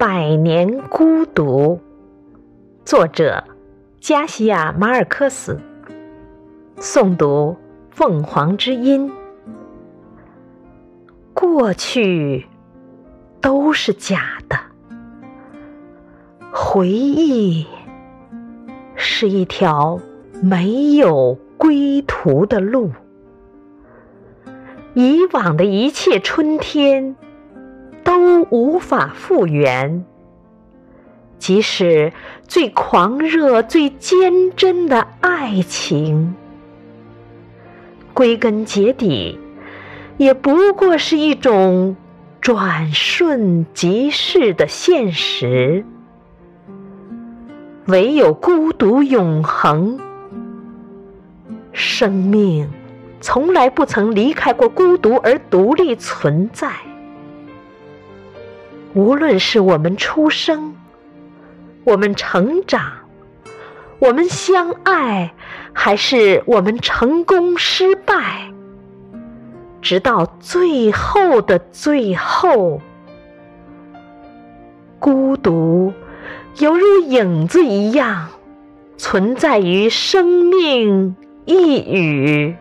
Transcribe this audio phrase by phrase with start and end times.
[0.00, 1.78] 百年孤独，
[2.86, 3.44] 作者
[4.00, 5.60] 加西亚·马尔克斯。
[6.78, 7.58] 诵读：
[7.90, 9.12] 凤凰之音。
[11.34, 12.46] 过去
[13.42, 14.58] 都是假的，
[16.50, 17.66] 回忆
[18.94, 20.00] 是一条
[20.42, 22.90] 没有归途的路。
[24.94, 27.16] 以往的一切春天
[28.10, 30.04] 都无法复原，
[31.38, 32.12] 即使
[32.48, 36.34] 最狂热、最坚贞的爱情，
[38.12, 39.38] 归根结底
[40.16, 41.94] 也不过是一种
[42.40, 45.84] 转瞬即逝的现实。
[47.86, 50.00] 唯有孤独永恒，
[51.72, 52.68] 生命。
[53.20, 56.72] 从来不曾离开过孤独而独立存在。
[58.94, 60.74] 无论是我们出生，
[61.84, 62.82] 我们成长，
[64.00, 65.32] 我们相爱，
[65.72, 68.50] 还是我们成功失败，
[69.80, 72.80] 直到最后的最后，
[74.98, 75.92] 孤独
[76.58, 78.28] 犹如影子一样
[78.96, 81.14] 存在于生命
[81.44, 82.56] 一隅。